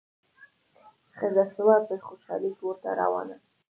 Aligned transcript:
ښځه 1.17 1.43
سوه 1.55 1.75
په 1.87 1.93
خوشالي 2.07 2.51
کورته 2.59 2.89
روانه 3.01 3.35